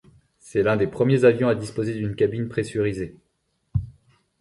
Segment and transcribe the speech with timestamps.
[0.39, 3.15] C'est l'un des premiers avions à disposer d'une cabine pressurisée.